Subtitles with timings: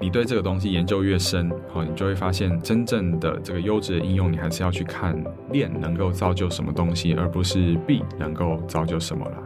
[0.00, 9.42] 你对这个东西研究越深，好，你就会发现真正的这个优质的应用，你还是要去看链能够造就什么东西，而不是币能够造就什么了。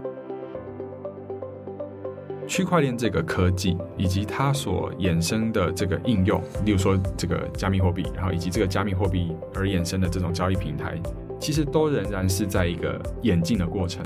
[2.46, 11.00] 区块链这个科技以及它所衍生的这个应用，例如说这个加密货币，然后以及这个加密货币而衍生的这种交易平台，
[11.40, 14.04] 其实都仍然是在一个演进的过程。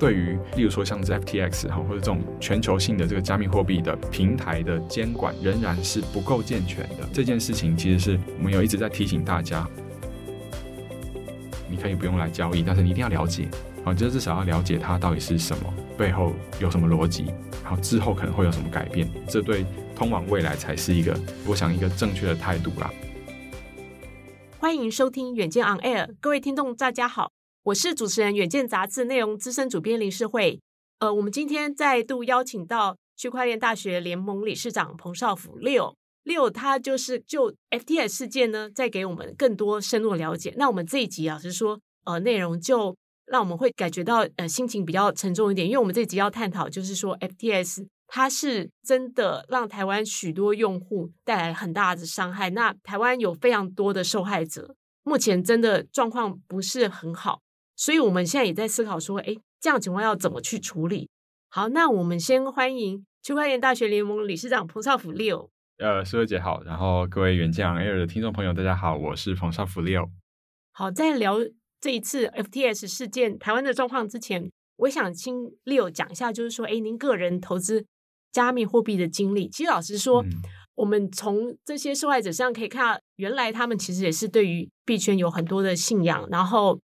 [0.00, 7.06] 对于，例如说像是 FTX 哈，或者这种全球性的这个加密货币的平台的监管仍然是不够健全的。
[7.12, 9.68] 这件事情其实是我们有一直在提醒大家，
[11.68, 13.46] 你可以不用来交易，但是你一定要了解，
[13.84, 17.26] 啊，就是至少要了解它到底是什么，背后有什么逻辑，
[17.62, 21.14] 然后之后可能会有什么改变，这对通往未来才是一个，
[21.46, 22.90] 我想一个正确的态度啦。
[24.58, 27.39] 欢迎收听远见 On Air，各位听众大家好。
[27.64, 30.58] 我是主持人，《远见》杂志内容资深主编林世慧。
[30.98, 40.54] 呃，我们今天再度邀请到区块链大学联盟理事长彭绍甫 Leo，Leo 他就是就 FTX 事件呢，再给我们更多深入了解。
[40.56, 52.48] 那我们这一集啊，是说呃，内容就让我们会感觉到呃心情比较沉重一点，因为我们这一集要探讨就是说 FTX 它是真的让台湾许多用户带来很大的伤害。
[52.48, 57.42] 那台湾有非常多的受害者，目前真的状况不是很好。
[57.80, 61.08] 所以我们现在也在思考说，哎，这样情况要怎么去处理？
[61.48, 65.48] 好，那我们先欢迎区块链大学联盟理事长彭少甫 Leo。
[65.78, 70.10] 呃，诗慧姐好，然后各位远见 On Air 的听众朋友，大家好，我是彭少甫 Leo。
[70.72, 71.38] 好，在聊
[71.80, 75.34] 这一次 FTS 事件台湾的状况之前，我想请
[75.64, 77.86] Leo 讲一下，就是说，哎，您个人投资
[78.30, 79.48] 加密货币的经历。
[79.48, 80.28] 其实老实说，嗯、
[80.74, 86.78] 我们从这些受害者身上可以看到，原来他们其实也是对于币圈有很多的信仰，然后。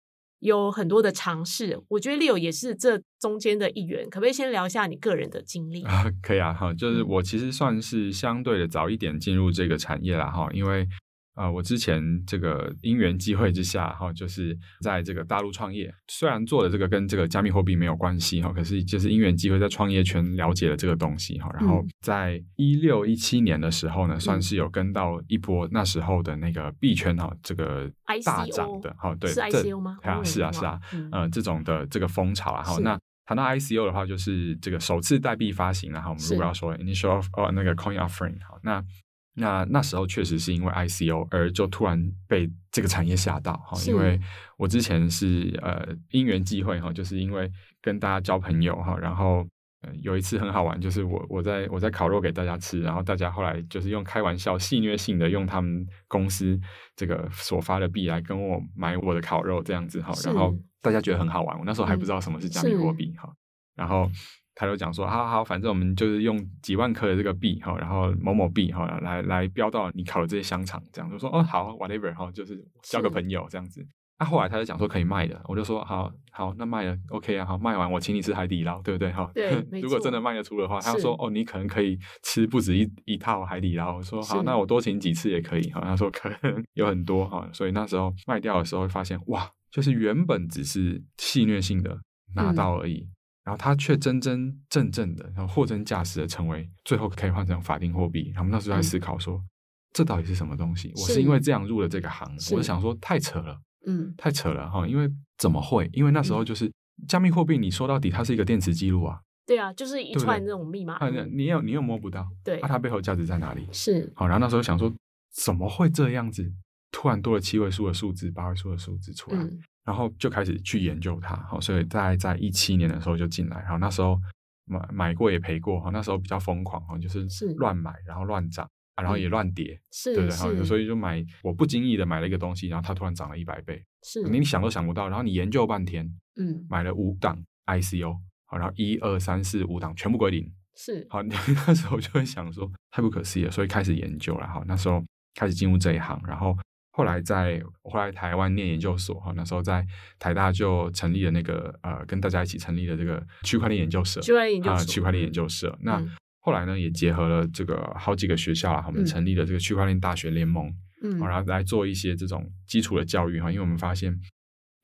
[0.43, 6.05] 有很多的尝试，我觉得 Leo 也是这中间的一员，可不可以先聊一下你个人的经历啊？
[6.23, 10.87] 可以啊，哈，就是我其实算是相对的早一点进入这个产业啦，哈，因为。
[11.35, 15.93] 啊、呃，我之前这个因缘机会之下，哈，就是在这个大陆创业。
[16.09, 21.51] 虽然做的这个跟这个加密货币没有关系，哈，可是就是因缘机会在创业圈了解了这个东西，哈。
[21.55, 27.91] 然后在一六一七年的时候呢，算是有跟到一波那时候的那个币圈哈，这个
[28.25, 29.97] 大涨的，哈，对，是 ICO 吗？
[30.03, 32.79] 啊，是啊，是啊，嗯、呃，这种的这个风潮啊，哈。
[32.81, 38.85] 那谈到 ICO 的话，就是这个首次代币发行，然后我们如果要说 initial 哦那个 coin offering，好，那。
[39.35, 44.21] 那那时候确实是因为 ICO 而就突然被这个产业吓到哈，因为
[44.59, 47.51] 我之前是呃因缘际会哈，就是因为
[47.81, 49.47] 跟大家交朋友哈，然后
[49.81, 56.61] 呃有一次很好玩，就是我我在我在烤肉给大家吃，然后大家后来就是用开玩笑戏谑性的用他们公司
[56.95, 63.33] 这个所发的币来跟我买我的烤肉这样子哈，然后大家觉得很好玩，我那时候还不知道什么是加密货币哈，
[63.75, 64.11] 然后。
[64.55, 73.87] 他就讲说，好好，反正我们就是用几万颗的这个币哈，然后某某币哈，来来标到你烤的这些香肠，这样就说哦好，whatever 哈，就是交个朋友这样子。
[74.19, 79.29] 那后来他就讲说可以卖的，我就说好好，那卖了 OK 啊，好卖完我请你吃海底捞，对不对哈？
[79.35, 79.51] 对，
[79.83, 83.97] 如果真的卖得出的话，他说哦，你可能可以吃不止一一套海底捞。
[83.97, 85.81] 我说好，那我多请几次也可以哈。
[85.81, 91.99] 他说可能有很多哈，所以那时候卖掉的时候会发现哇，就是原本只是戏虐性的
[92.37, 93.09] 拿到而已。
[93.45, 98.29] 然后他却真真正正的，然后货真价实的成为最后可以换成法定货币。
[98.29, 99.45] 然后我们那时候在思考说，嗯、
[99.93, 100.93] 这到底是什么东西？
[100.95, 104.87] 我是因为这样入了这个行，我就想说太扯了，嗯，太扯了哈！
[104.87, 105.91] 因为怎么会？
[105.93, 106.73] 因为那时候就是、嗯、
[107.09, 113.67] 加密货币，你说到底它是一个电子记录啊，对啊，就是一串那种密码，对对你又你又摸不到，对，那、啊、它背后价值在哪里？
[113.73, 114.93] 是好，然后那时候想说，
[115.35, 116.53] 怎么会这样子？
[116.93, 119.39] 突然多了七位数的数字，八位数的数字出来。
[119.39, 124.17] 嗯然后就开始去研究它，好，所以在在一七年的时候就进来，然后那时候
[124.65, 127.27] 买买过也赔过，哈，那时候比较疯狂，哈，就是
[127.57, 145.03] 乱买，然后乱涨，然后也乱跌，对对，然后所以就买，我不经意的买了一个东西，然后它突然涨了一百倍，是，你想都想不到，然后你研究半天，嗯，买了五档 ICO，好，然后一二三四五档全部归零，是，好， 那时候就会想说太不可思议了，所以开始研究了，哈，那时候
[145.35, 146.57] 开始进入这一行，然后。
[146.95, 149.85] 后来在后来台湾念研究所哈，那时候在
[150.19, 155.75] 台大就成立了那个呃，跟大家一起成立了这个区块链研究社，区块链研究区块链研究社。
[155.81, 156.05] 那
[156.41, 160.71] 后来呢，也结合了这个好几个学校啊，我们成立了这个区块链大学联盟，
[161.03, 163.51] 嗯，然后来做一些这种基础的教育哈。
[163.51, 164.15] 因为我们发现，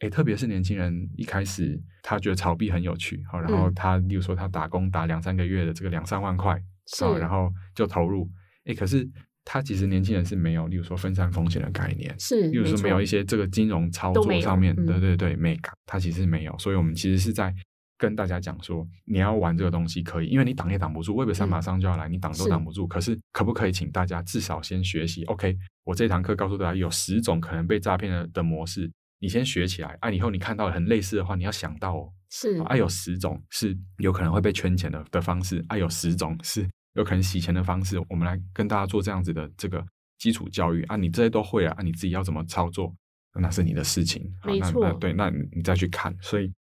[0.00, 8.30] 诶，特别是年轻人一开始他觉得炒币很有趣，好，然后他例如说他打工打两三个月的这个两三万块，是，然后就投入，
[8.64, 9.06] 诶，可是。
[9.50, 17.50] 他其实年轻人是没有，例如说分散风险的概念，是，例如说没有一些这个金融操作上面，对对对，美感他其实没有，所以我们其实是在
[17.96, 22.82] 跟大家讲说，你要玩这个东西可以，因为你挡也挡不住，Web 三马上就要来，嗯、你挡都挡不住。
[22.82, 39.84] 是可是可不可以请大家至少先学习？OK，我这堂课告诉大家有十种可能被诈骗的的模式，你先学起来啊，以后你看到很类似的话，你要想到哦，是啊，有十种是有可能会被圈钱的的方式，啊，有十种是有可能洗钱的方式，我们来跟大家做这样子的这个
[40.18, 42.94] 基础教育啊，你这些都会啊，啊，你自己要怎么操作，
[43.34, 46.52] 那是你的事情，没错，那那对，那你再去看，所以。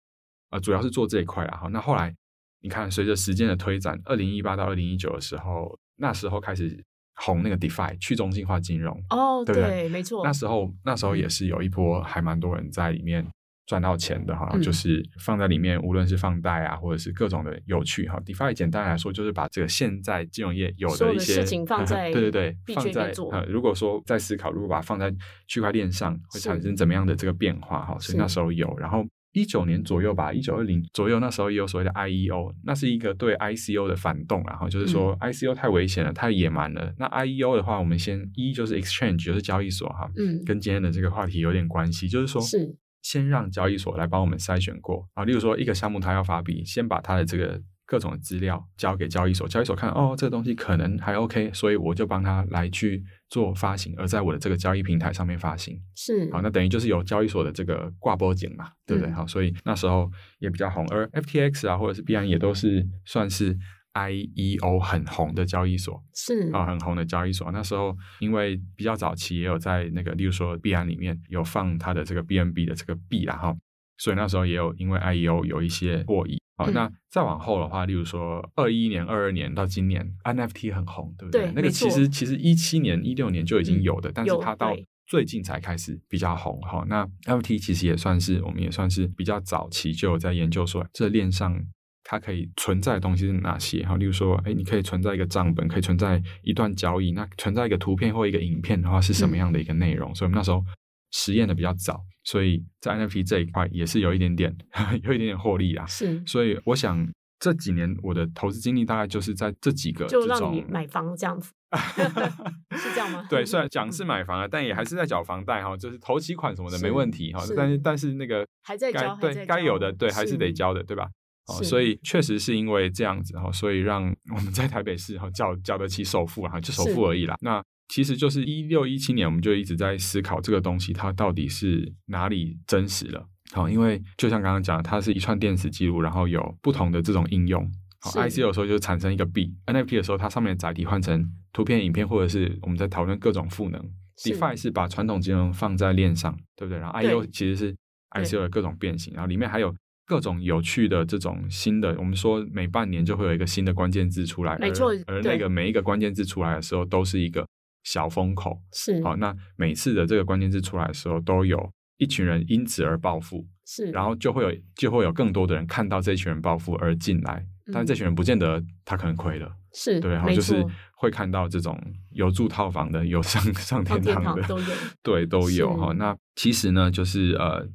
[0.49, 1.58] 啊，主要是做这一块啊。
[1.58, 2.14] 好，那后来
[2.61, 6.81] 你看，随着时间的推展，二零一八到二零一九的时候，那时候开始
[7.17, 10.25] 红那个 DeFi 去中心化金融哦，对，对没错。
[10.25, 13.26] 那时候那时候也是有一波还蛮多人在里面
[13.66, 18.18] 赚到钱的哈，嗯、就是放在里面，无论是放贷啊，或者是各种的有趣哈。
[18.24, 25.12] DeFi 简单来说就是把这个现在金融业有的一些的事情放 在对对对，放在呃，如果说在思考，如果把它放在
[25.48, 29.04] 区块链上会产生怎么样的这个变化哈，是所以那时候有，然后。
[29.32, 36.90] 一九年左右吧，一九二零左右，那时候也有所谓的 IEO，那是一个对 ICO 的反动，然后就是说 ICO 太危险了，太野蛮了。
[36.98, 42.74] 那 IEO 的话，我们先一就是 exchange，就是交易所哈，嗯，跟今天的这个话题有点关系，就是说，是
[43.08, 47.62] 先让交易所来帮我们筛选过啊，例如说一个项目它要发币，先把它的这个。
[47.88, 53.00] 各种的资料交给交易所，交易所看哦，这个东西可能还 OK，所以我就帮他来去
[53.30, 59.12] 做发行，而在我的这个交易平台上面发行是好，那等于就是有交易所的这个挂波景嘛，对不对？
[59.12, 60.10] 嗯、好，所以那时候
[60.40, 63.56] 也比较红，而 FTX 啊或者是币安也都是算是
[63.96, 67.50] IEO 很红的交易所，是啊，很红的交易所。
[67.50, 73.56] 那时候因为比较早期也有在那个，例如说币安里面有放它的这个 BNB 的这个币然后，
[73.96, 76.38] 所以那时候也有因为 IEO 有一些获益。
[76.58, 81.42] 好，那再往后的话，例如说二一年、二二年到今年，NFT 很红，对不对？
[81.42, 84.75] 对，那个其实其实一七年、一六年就已经有的，嗯、但是它到
[85.06, 86.58] 最近才开始比较红。
[86.62, 91.62] 哈，那 NFT 其实也算是我们也算是比较早期就有在研究说，这链上
[92.08, 93.84] 它可以存在的东西是哪些？
[93.84, 100.12] 哈，例如说，哎，你可以存在一个账本，可以存在一段交易，那存在一个图片或一个影片的话，是什么样的一个内容？
[100.12, 100.64] 嗯、所以我们那时候
[101.10, 102.00] 实验的比较早。
[102.22, 104.56] 所以在 NFT 这一块也是有一点点，
[105.02, 105.84] 有一点点获利啊。
[105.86, 107.04] 是，所以我想
[107.40, 111.52] 这几年我的投资经历大概就是在这几个就让你买房这样子，
[112.76, 113.26] 是这样吗？
[113.30, 117.40] 对，虽然讲是买房啊，但也还是在缴房贷哈，就是头期款什么的没问题哈。
[117.56, 121.08] 但是但是那个还在交，对该有的对还是得交的，对吧？
[121.48, 124.02] 哦，所以确实是因为这样子哈，所以让
[124.34, 127.37] 我们在台北市哈缴缴得起首付啊，就首付而已啦。
[127.40, 133.25] 那其实就是一六一七年，我们就一直在思考这个东西它到底是哪里真实了。
[133.52, 137.64] 好，因为就像刚刚讲的，它是一串电子记录，然后有不同的这种应用。
[138.00, 143.81] 好是，IC 有时候就产生一个 B，NFT 的时候它上面的载体换成图片、影片，或者是我们在讨论各种赋能。
[144.16, 146.81] DeFi 是把传统金融放在链上，对不对？
[146.81, 147.76] 然后 IO 其实是
[148.10, 149.72] ICO 的各种变形，然后里面还有
[150.06, 151.94] 各种有趣的这种新的。
[151.98, 154.92] 我们说每半年就会有一个新的关键字出来，没错。
[155.06, 157.46] 而那个每一个关键字出来的时候，都是一个。
[157.84, 170.66] 小风口是好，那每次的这个关键字出来的时候，都有一群人因此而暴富，是，然后就会有就会有更多的人看到这群人暴富而进来，嗯、但是这群人不见得他可能亏了，是对，然后就是
[170.96, 171.80] 会看到这种
[172.10, 174.66] 有住套房的，有上上天堂的，堂都有
[175.04, 175.94] 对，都有哈是。
[175.98, 177.68] 那其实呢，就是呃。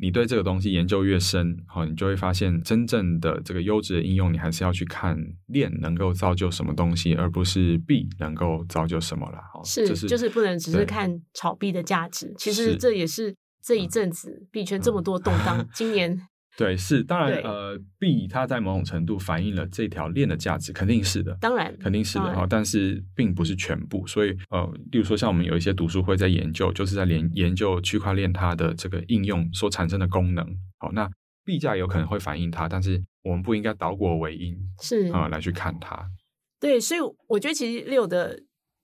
[0.00, 5.16] 你对这个东西研究越深，好，你就会发现真正的这个优质的应用，你还是要去看
[5.46, 9.38] 链能够造就什么东西，而不是币能够造就什么了。
[9.64, 12.32] 是，就是、就是不能只是看炒币的价值。
[12.38, 16.18] 其实这也是这一阵子币圈这么多动荡，嗯、今年。
[16.58, 30.44] 对，是当然，呃，，B 它在某种程度反映了这条链的价值，肯定是的，当然，肯定是的哈，但是并不是全部，所以呃，例如说像我们有一些读书会在研究，就是在研研究区块链它的这个应用所产生的功能，
[30.78, 31.08] 好，那
[31.44, 36.10] B 价有可能会反映它，但是我们不应该倒果为因，是啊、呃，来去看它。
[36.58, 38.36] 对，所以我觉得其实 Leo 的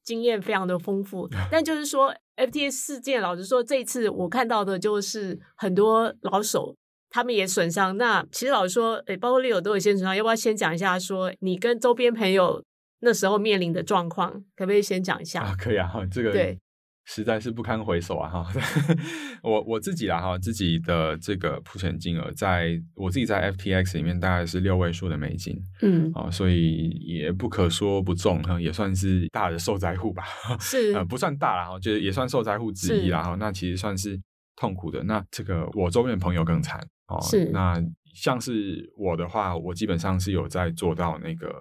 [0.05, 6.77] 经验非常的丰富， 但就是说 FTS 事件，老实说，这一次我看到的就是很多老手。
[7.15, 7.97] 他们也损伤。
[7.97, 10.17] 那其实老实说，诶，包括 Leo 都有些损伤。
[10.17, 12.61] 要不要先讲一下，说你跟周边朋友
[13.03, 15.41] 那时候面临的状况，可不可以先讲一下？
[15.43, 16.59] 啊，可以啊，这个对，
[17.05, 18.29] 实在是不堪回首啊！
[18.29, 18.53] 哈，
[19.45, 30.25] 我我自己啦，哈，自己的这个铺钱金额，在我自己在 FTX 里面大概是六位数的美金，嗯，啊，所以也不可说不重哈，也算是大的受灾户吧，
[30.59, 34.19] 是，呃，不算大啦，哈，就是也算受灾户之一啦，哈，那其实算是
[34.65, 35.03] 痛苦的。
[35.05, 36.81] 那这个我周边的朋友更惨。
[37.09, 37.79] 哦，是那
[38.15, 41.55] 像是我的话，我基本上是有在做到那个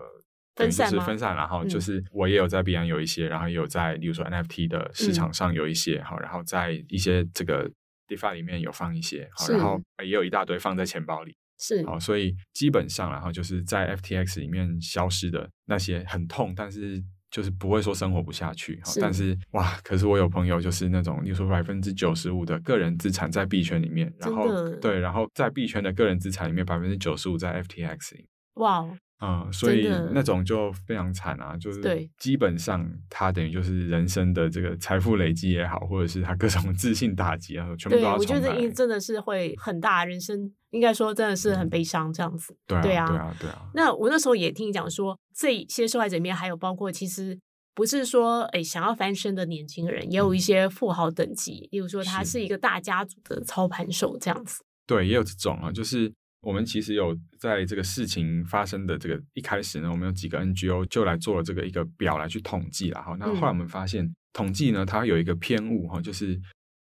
[0.55, 7.69] 分散，就是分散，然后就是我也有在币安有一些，嗯、然后也有在，例如说 NFT 的市场上有一些，好、嗯，然后在一些这个
[8.07, 17.03] DeFi 里面有放一些，好，然后也有一大堆放在钱包里，是好，所以基本上然后就是在 FTX 里面消失的那些很痛，但是。
[17.33, 24.47] 就是不会说生活不下去，是但是哇，可是我有朋友就是那种，你说百分之九十五的个人资产在币圈里面，然后
[24.79, 28.87] 对，然后在币圈的个人资产里面百分之九十五在 FTX 里，哇。
[29.19, 38.41] 嗯，所以那种就非常惨啊，就是基本上他等于就是人生的这个财富累积也好，或者是他各种 自信打击啊，全部都要重来。
[38.41, 42.53] 对，我觉得真的是会很大，人生应该说真的是很悲伤这样子。
[42.67, 43.61] 对啊，对啊，对啊，对啊。
[43.73, 47.39] 那我那时候也听你讲说，这些受害者里面还有包括，其实
[47.73, 54.61] 不是说哎想要翻身的年轻人，也有一些富豪等级，例如说他是一个大家族的操盘手这样子。
[54.85, 56.11] 对，也有这种啊，就是。
[56.43, 63.15] 我们其实有在这个事情发生的这个一开始呢，我们有几个 NGO 就来做了这个一个表来去统计了哈。
[63.17, 66.37] 那后来我们发现，嗯、统计呢它有一个偏误哈，就是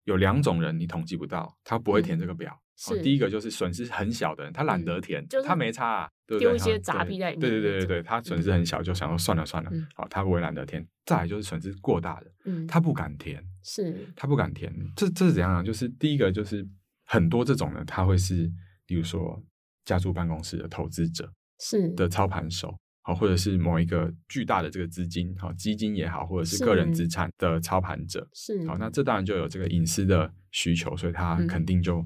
[0.05, 2.55] 有两种人你统计不到，他不会填这个表。
[2.91, 6.51] 嗯、第一个就是损失很小的人，他懒得填，嗯、他没差、啊，对不对？
[6.51, 7.41] 丢一些杂币在里面。
[7.41, 10.87] 对对对对对，他损失很小，就想说算了算了，好、嗯，他不会懒得填。
[11.07, 14.71] 再来就是损失过大的，嗯，他不敢填，是，他不敢填。
[14.95, 15.65] 这这是怎样呢？
[15.65, 16.65] 就是第一个就是
[17.07, 18.53] 很多这种呢，他会是。
[18.89, 19.39] 比如说，
[19.85, 21.31] 家族办公室的投资者
[21.61, 32.03] 是的操盘手，好，或者是某一个巨大的这个资金，好，基金也好，或者是个人资产的操盘者，是好，那这当然就有这个隐私的需求，所以他肯定就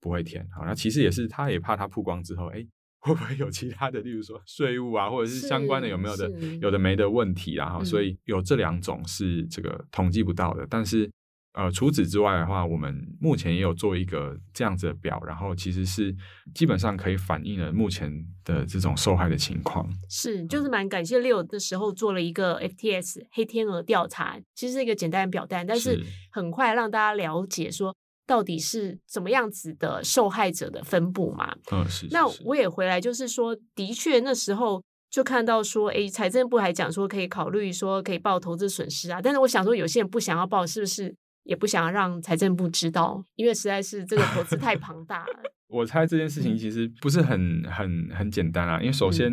[0.00, 0.48] 不会填。
[0.50, 2.66] 好，那其实也是，他也怕他曝光之后，哎，
[3.00, 6.30] 会不会有其他的，例如说税务啊，或者是相关的有没有的，
[6.62, 7.68] 有的没的问题啊？
[7.68, 11.10] 哈，所以有这两种是这个统计不到的，但是。
[11.54, 16.12] 呃，除此之外的话，我们目前也有做一个这样子的表，然后其实是
[16.52, 18.12] 基本上可以反映了目前
[18.44, 19.88] 的这种受害的情况。
[20.10, 27.94] 是，就是蛮感谢 Leo 的时候做了一个 FTS 黑天鹅调查，其实是一个简单的表单，但是很快让大家了解说
[28.26, 31.54] 到底是怎么样子的受害者的分布嘛。
[31.70, 32.08] 嗯，是，是，是。
[32.10, 41.14] 那我也回来，就是说，的确那时候就看到说，哎，财政部还讲说可以考虑说可以报投资损失啊，但是我想说，有些人不想要报，是不是？
[41.44, 45.42] 也不想让财政部知道，因为实在是这个投资太庞大了。
[45.68, 49.32] 我猜这件事情其实不是很很很简单啊，因为首先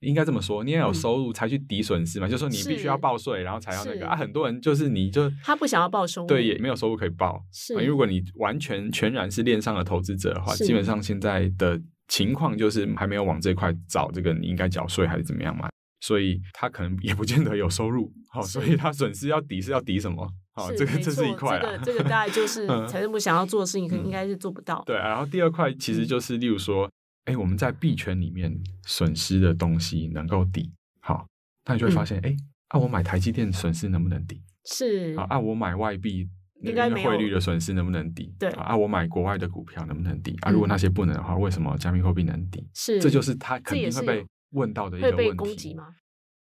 [0.00, 4.16] 应该这么说，你也有收入才去抵损失嘛，就是说你必须要报税，然后才要那个啊。
[4.16, 7.40] 很多人就是你就他不想要报收入，对，也没有收入可以报。
[7.52, 15.68] 是，因为如果你完全全然是链上的投资者的话，基本上现在的情况就是还没有往这块找这个你应该缴税还是怎么样嘛，
[16.00, 20.28] 所以他可能也不见得有收入，好，所以他损失要抵是要抵什么？
[20.52, 24.82] 好，这个这是一块这个这个大概就是财政部想要做的事情，可应该是做不到。
[24.86, 26.90] 对，然后第二块其实就是，例如说，
[27.26, 31.26] 哎，我们在币圈里面损失的东西能够抵，好，
[31.66, 32.34] 那你就会发现，哎，
[32.68, 34.40] 啊，我买台积电损失能不能抵？
[34.64, 36.26] 是啊，啊，我买外币
[36.62, 38.34] 那个汇率的损失能不能抵？
[38.38, 40.34] 对啊，我买国外的股票能不能抵？
[40.40, 42.66] 啊，如果那些不能的话，为什么加密货币能抵？
[42.74, 45.76] 是，这就是它肯定会被问到的一个问题。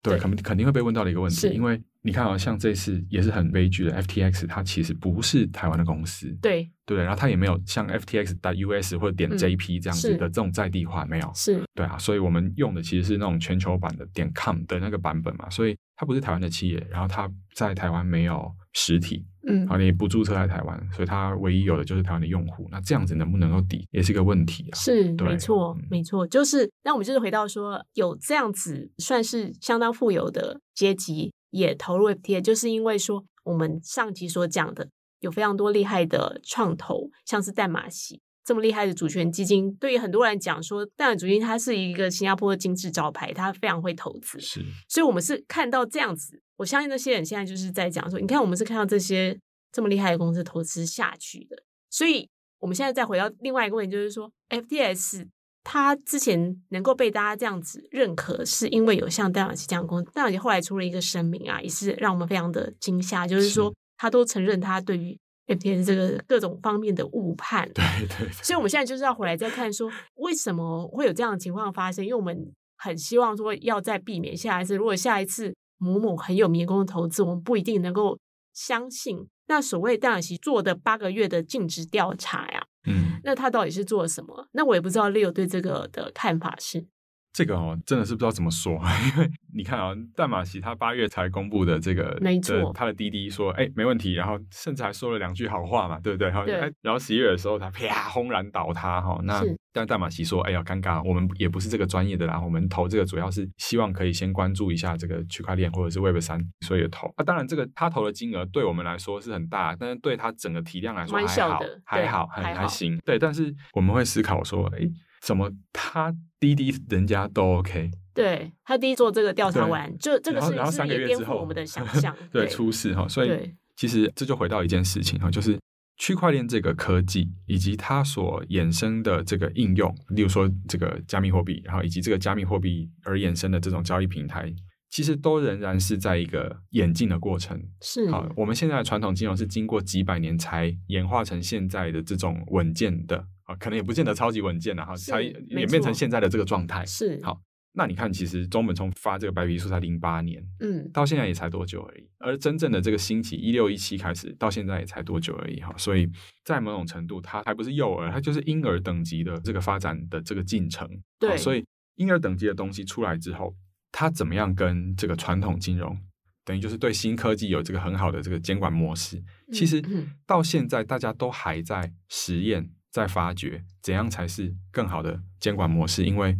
[0.02, 19.26] 对，肯肯定会被问到的一个问题，因为你看啊，像这次也是很悲剧的，FTX 它其实不是台湾的公司，对对，然后它也没有像 FTX 的 US 或者点 JP 这样子的这种在地化，没有，是对啊，所以我们用的其实是那种全球版的点 com 的那个版本嘛，所以它不是台湾的企业，然后它在台湾没有实体。
[19.47, 22.69] 嗯，好，你不注册在台湾，所以它唯一有的就是台湾的用户。
[22.71, 24.76] 那这样子能不能够抵，也是一个问题啊。
[24.76, 34.88] 是，对没错，嗯、没错，就是那我们就是回到说，有这样子算是相当富有的阶级也投入 FTA，就是因为说我们上集所讲的，
[35.21, 44.40] 有非常多厉害的创投，像是淡马锡这么厉害的主权基金，对于很多人讲说，淡马锡主金它是一个新加坡的金字招牌，它非常会投资。
[44.40, 46.42] 是，所以我们是看到这样子。
[46.57, 49.38] 我相信那些人现在就是在讲说，你看我们是看到这些
[49.71, 52.28] 这么厉害的公司投资下去的，所以
[52.59, 55.26] 我们现在再回到另外一个问题，就是说，FTX
[55.62, 60.11] 它之前能够被大家这样子认可，是因为有像淡马锡这样的公司。
[60.12, 67.71] 淡马锡后来出了一个声明啊，也是让我们非常的惊吓，就是说他都承认他对于 FTS 这个各种方面的误判。
[67.73, 68.33] 对对对。
[68.43, 72.05] 所以我们现在就是要回来再看说，为什么会有这样的情况发生？
[72.05, 75.55] 因为我们很希望说要再避免下一次，如果下一次。
[75.83, 78.19] 某某很有名的投资，我们不一定能够
[78.52, 79.26] 相信。
[79.47, 84.49] 那所谓淡马锡做的八个月的尽职调查呀，嗯，那他到底是做了什么？
[84.53, 86.87] 那我也不知道 Leo 对这个的看法是。
[87.33, 88.73] 这个哦，真的是不知道怎么说，
[89.15, 96.31] 因为你看啊，淡马锡他八月才公布的这个，没错，他的滴滴说，哎，没问题，然后甚至还说了两句好话嘛，对不对？
[96.45, 107.07] 对，然后十一月的时候，他啪轰然倒塌哈，那但淡马锡说，哎呀，尴尬，我们也不是这个专业的啦，我们投这个主要是希望可以先关注一下这个区块链或者是 Web 三，所以投。
[107.15, 112.99] 啊，当然这个他投的金额对我们来说是很大，但是对他整个体量来说还好，还好，还还行。
[113.05, 114.81] 对，但是我们会思考说，哎。
[115.21, 117.91] 怎么他滴滴人家都 OK？
[118.15, 123.07] 对，他第一做这个调查完，就这个是然后三个月之后我们的想象， 对，出事哈。
[123.09, 125.59] 所以其实这就回到一件事情哈，就是
[125.99, 134.53] 区块链这个科技以及它所衍生的这个应用，例如说这个加密货币，然后以及这个加密货币而衍生的这种交易平台。
[134.91, 137.57] 其实都仍然是在一个演进的过程。
[137.81, 146.87] 是好，我们现在的传统金融是经过几百年才演化成现在的这种稳健的啊，可能也不见得超级稳健了哈，才演变成现在的这个状态。
[146.87, 147.40] 是好，
[147.73, 152.09] 那你看，其实中本聪发这个白皮书才零八年，嗯，到现在也才多久而已。
[152.19, 156.09] 而真正的这个兴起，一六一七开始到现在也才多久而已哈，所以
[156.45, 160.88] 在某种程度，它还不是幼儿，它就是婴儿等级的这个发展的这个进程。
[161.19, 161.64] 对，所以
[161.97, 163.54] 婴儿等级的东西出来之后。
[163.92, 165.99] 它怎么样跟这个传统金融，
[166.45, 169.21] 等于就是对新科技有这个很好的这个监管模式？
[169.52, 169.83] 其实
[170.25, 176.04] 到现在大家都还在实验，在发掘怎样才是更好的监管模式。
[176.04, 176.37] 因为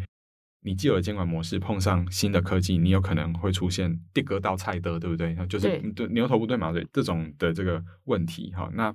[0.63, 5.35] 你既有的监管模式碰上新的科技，你有可能会出现地割到菜的，对不对？
[5.47, 8.53] 就是对牛头不对马嘴这种的这个问题。
[8.55, 8.95] 哈，那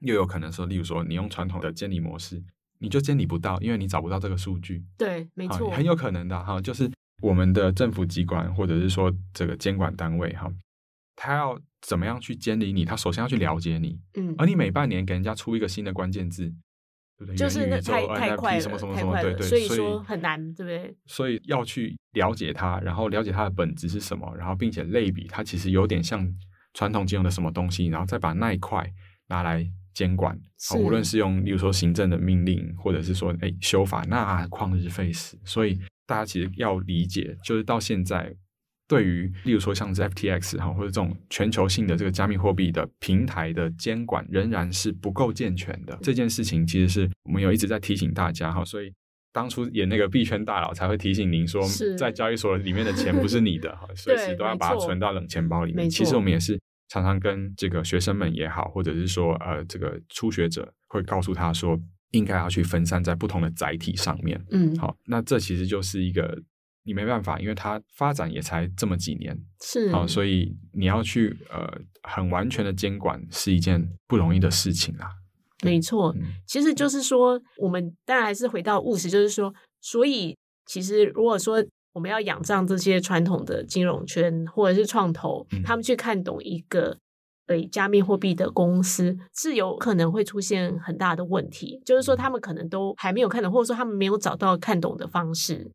[0.00, 2.42] 又有可能说，例如说你用传统的监理模式，
[2.78, 4.84] 你就监理不到，因为你找不到这个数据。
[4.98, 6.90] 对，没错，很有可能的哈，就是。
[7.22, 10.52] 我们的政府机关或者是说这个监管单位哈，
[11.16, 12.84] 他要怎么样去监理你？
[12.84, 16.52] 他首先要去了解你，嗯，而你每半年给人家出一个新的关键字，
[17.16, 17.36] 对不对？
[17.36, 20.96] 就是那太太快了，什么什么什么，对对，所以说很难，对不对？
[21.06, 26.26] 所以要去了解它，然后了解它的本质是什么，然后并且类比它其实有点像
[26.74, 28.88] 传统金融的什么东西，然后再把那一块
[29.28, 30.38] 拿来监管。
[30.68, 35.78] 好，无论是用，例如说行政的命令，或者是说哎修法，那旷日费时，所以。
[36.08, 38.32] 大家其实要理解，就是到现在，
[38.88, 45.98] 对于例如说像是 FTX 哈，或者这种全球性的这个加密货币的平台的监管，仍然是不够健全的。
[46.02, 48.92] 这件事情其实是我们有一直在提醒大家哈，所以
[49.32, 51.60] 当初演那个币圈大佬才会提醒您说，
[51.96, 55.90] 在交易所里面的钱不是你的哈，随时都要把它存到冷钱包里面。
[55.90, 61.80] 其实我们也是常常跟这个学生们也好，或者是说呃这个初学者会告诉他说。
[62.12, 66.40] 应该要去分散在不同的载体上面，嗯，好，那这其实就是一个
[66.86, 71.68] 你没办法，因为它发展也才这么几年，是，好，所以你要去呃
[72.04, 75.08] 很完全的监管是一件不容易的事情啊。
[75.64, 86.96] 没错，嗯，其实就是说，我们当然还是回到务实，就是说，所以其实如果说我们要仰仗这些传统的金融圈或者是创投，嗯，他们去看懂一个。
[87.48, 95.70] 对加密货币的公司是有可能会出现很大的问题，就是说他们可能都还没有看懂，或者说他们没有找到看懂的方式。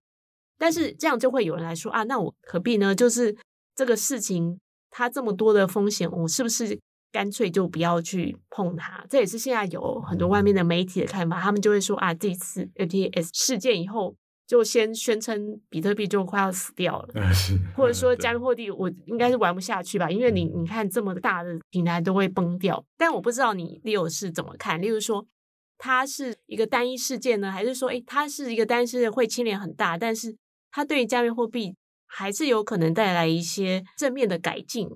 [0.61, 2.93] 但是这样就会有人来说啊，那我何必呢？
[2.93, 3.35] 就是
[3.75, 4.59] 这个事情
[4.91, 6.79] 它这么多的风险，我是不是
[7.11, 9.03] 干脆就不要去碰它？
[9.09, 14.15] 这也是现在有很多外面的媒体的看法，他们就会说啊，这次 FTS 事件以后。
[14.47, 17.13] 就先宣称比特币就快要死掉了，
[17.73, 22.83] 或者说加密货币我应该是玩不下去吧，因为你你看这么大的平台都会崩掉。
[22.97, 25.25] 但我不知道你 Leo 是怎么看，例如说
[25.77, 30.35] 它是一个单一事件呢，还是说诶它是一个单事件会牵连很大，但是
[30.71, 31.75] 它对于加密货币
[32.07, 34.87] 还是有可能带来一些正面的改进。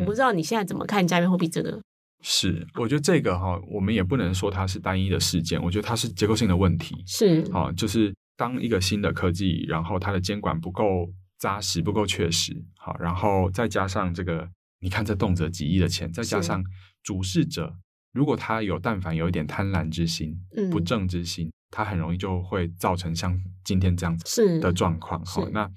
[0.00, 1.80] 我不知道你现在怎么看加密货币这个？
[2.20, 7.02] 是，我觉得这个哈，我们也不能说它是单一的事件，我觉得它是结构性的问题。
[7.06, 8.14] 是啊，就是。
[8.34, 11.08] 当一个新的科技，然后它的监管不够
[11.38, 14.48] 扎实、不够确实，好，然后再加上这个，
[14.80, 16.64] 你看这动辄几亿的钱，再加上
[17.04, 17.76] 主事者，
[18.12, 25.24] 如果他有但凡有一点贪婪之心、嗯、不正之心，他很容易就会造成像今天这样子的状况。
[25.24, 25.68] 好，那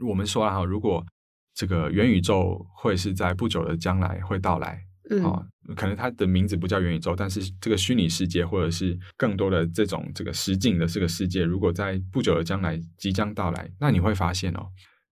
[0.00, 1.06] 我们说了哈，如果
[1.54, 4.82] 这个元宇宙会是在不久的将来会到来。
[5.10, 5.44] 嗯、哦，
[5.76, 14.68] 可能它的名字不叫元宇宙，但是这个虚拟世界或者是更多的这种这个实境的这个世界，如果在不久的将来即将到来，那你会发现哦，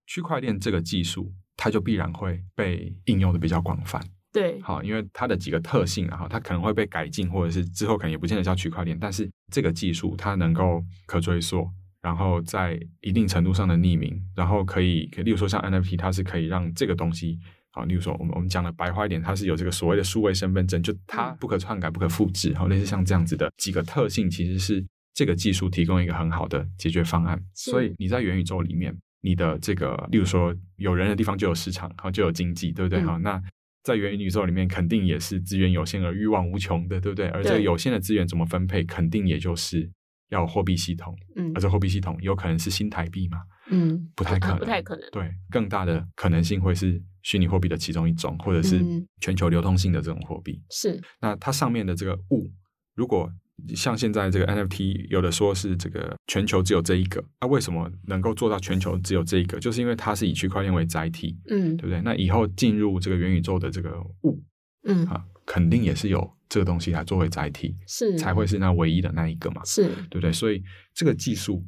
[0.07, 4.01] 区块链这个技术它就必然会被应用的比较广泛。
[4.33, 11.69] 对，好、哦，因为它的几个特性啊，它可能会被改进，或者是之后可能也不见得叫区块链，但是这个技术它能够可追溯，
[12.01, 17.39] 然后在一定程度上的匿名，然后可以，可以例如说像 NFT，它是可以让这个东西。
[17.73, 27.41] 好，例如说，我们我们讲的白话一点，它是有这个所谓的数位身份证，就它不可篡改、不可复制，好，类似像这样子的几个特性，其实是这个技术提供一个很好的解决方案。
[27.55, 33.01] 所以你在元宇宙里面，你的这个，例如说有人的地方就有市场，然后，就有经济，对不对？
[33.03, 33.43] 好，嗯，那
[33.83, 37.29] 在元宇宙里面，肯定也是资源有限而欲望无穷的，对不对？
[37.29, 39.91] 而这个有限的资源怎么分配，肯定也就是
[40.29, 43.39] 要货币系统，嗯，而这货币系统有可能是新台币嘛？
[43.71, 45.09] 嗯，不太可能，不太可能。
[45.11, 48.81] 对，更大的可能性会是虚拟货币的其中一种，或者是
[49.21, 50.61] 全球流通性的这种货币。
[50.71, 51.01] 是。
[51.21, 52.51] 那它上面的这个物，
[52.95, 53.33] 如果
[53.75, 59.59] 像现在这个 NFT，有的说是这个全球只有这一个，那、啊、为什么能够做到全球只有这一个？
[59.61, 62.01] 就是因为它是以区块链为载体，嗯，对不对？
[62.03, 64.43] 那以后进入这个元宇宙的这个物，
[64.85, 70.33] 嗯啊，肯定也是有这个东西来作为载体，是才会是那唯一的那一个嘛，是对不对？
[70.33, 70.63] 所以
[70.95, 71.65] 这个技术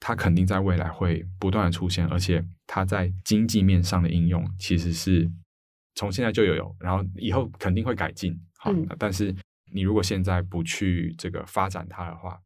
[0.00, 5.30] 它肯定在未来会不断的出现，而且它在经济面上的应用其实是
[5.94, 9.34] 从现在就有有，然后以后肯定会改进，好，嗯、但是。
[9.72, 12.38] 你如果现在不去这个发展它的话，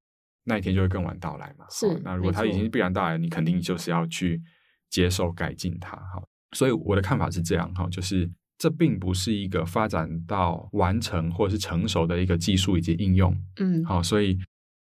[0.44, 1.66] 那一天就会更晚到来嘛。
[1.70, 4.40] 是，哦、那如果它已经必然到来，你肯定就是要去
[4.88, 5.96] 接受改进它。
[5.96, 6.22] 哈，
[6.56, 8.28] 所以我的看法是这样哈，就是
[8.58, 13.36] 这并不是一个发展到完成或者是成熟的一个技术以及应用。
[13.60, 14.38] 嗯，好，所以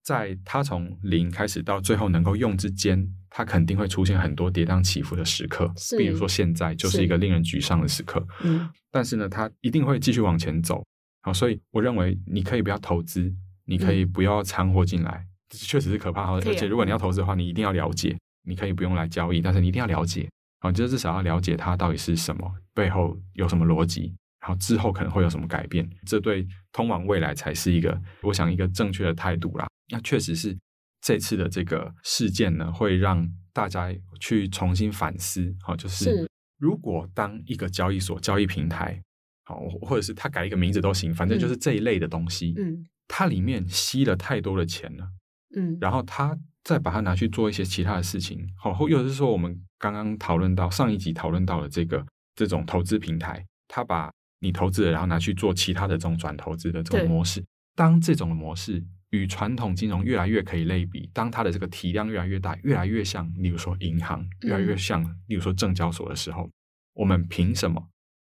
[0.02, 5.72] 在它从零开始到最后能够用之间，它肯定会出现很多跌宕起伏的时刻。
[5.76, 8.26] 是，比如说现在就是一个令人沮丧的时刻。
[8.42, 10.84] 嗯，但是呢，它一定会继续往前走。
[11.24, 13.34] 好，所以我认为你可以不要投资，
[13.64, 16.30] 你可以不要掺和进来，嗯、确实是可怕。
[16.30, 20.28] 而且如果你要投资的话，你一定要了解，你可以不用来交易，但是你一定要了解。
[20.60, 25.88] 好，就是至少要了解它到底是什么，背后有什么逻辑，然后之后可能会有什么改变。
[26.04, 29.66] 这对通往未来才是一个，我想一个正确的态度啦。
[29.90, 30.54] 那确实是
[31.00, 35.56] 这次的这个事件呢，会让大家去重新反思。
[35.62, 39.00] 好，就是，是如果当一个交易所、交易平台。
[39.44, 42.54] 好，或者是他改一个名字都行，反正就是这一类的东西。
[42.56, 45.08] 嗯，它里面吸了太多的钱了。
[45.56, 48.44] 嗯，然后他再把它拿去做一些其他的事情。
[48.56, 52.04] 好，或又是说我们刚刚讨论到上一集讨论到的这个
[52.34, 57.44] 这种投资平台，他把你投资了，然后拿去做其他的这种转投资的这种模式。
[57.76, 66.48] 当这种模式与传统金融越来越可以类比，当它的这个体量越来越大，越来越像，例如说银行，越来越像，例如说证交所的时候，
[66.94, 67.90] 我们凭什么？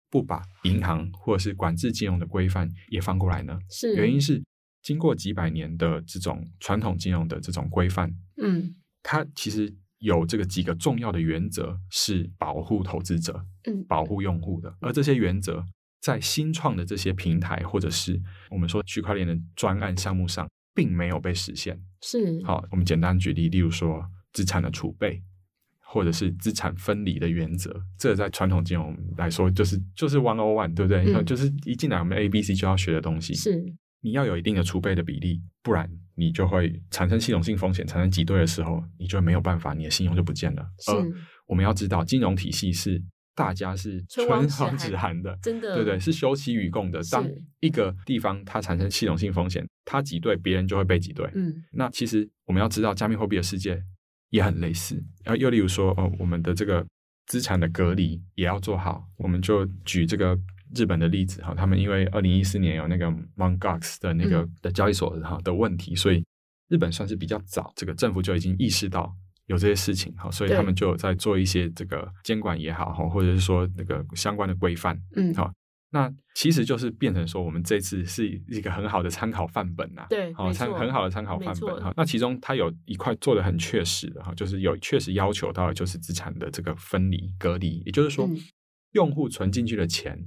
[0.10, 3.60] 不把银行或者是管制金融的规范也放过来呢？
[3.70, 4.42] 是原因是
[4.82, 8.10] 经过几百年的这种传统金融的这种规范，
[8.42, 14.74] 嗯，它其实有这个几个重要的原则是保护投资者，嗯，保护用户的。
[14.80, 15.66] 而这些原则
[16.00, 21.78] 在新创的这些平台或者是我们说区块链的专案项目上，并没有被实现。
[22.02, 25.22] 是好，我们简单举例，例如说资产的储备。
[25.90, 31.14] 或者是资产分离的原则，这个、在传统金融来说就是就是 one on one，对不对？
[31.14, 33.34] 嗯、就是一进来我们 A B C 就要学的东西。
[33.34, 33.64] 是，
[34.02, 40.68] 你要有一定的储备的比例，不然你就会产生系统性风险，产生挤兑的时候，你就没有办法，你的信用就不见了。
[40.80, 41.08] 是，而
[41.48, 43.02] 我们要知道，金融体系是
[43.34, 44.46] 大家是唇亡
[44.78, 47.00] 齿寒的，真的，对对，是休戚与共的。
[47.10, 47.26] 当
[47.62, 51.26] 一个地方它产生系统性风险，它挤兑，别人就会被挤兑。
[51.34, 53.82] 嗯，那其实我们要知道，加密货币的世界。
[54.30, 56.86] 也很类似，然后又例如说，哦，我们的这个
[57.28, 59.04] 资产的隔离也要做好。
[59.18, 60.38] 我们就举这个
[60.76, 66.24] 日本的例子哈，他们因为二零一四年有那个 Mongox 的那个的交易所哈的问题，所以
[66.70, 75.52] 日本算是比较早，这个政府就已经意识到有这些事情哈，所以他们就在做一些这个监管也好哈，或者是说那个相关的规范，嗯，好。
[75.90, 81.94] 那其实就是变成说，我们这次是一个很好的参考范本呐、啊，对，好参很好的参考范本哈。
[81.96, 88.38] 那其中它有一块做的很确实的哈，就是有确实要求到的就是资产的这个分离隔离，也就是说，嗯、
[88.92, 90.20] 用户存进去的钱